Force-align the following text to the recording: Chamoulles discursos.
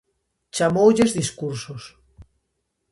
Chamoulles 0.55 1.13
discursos. 1.19 1.83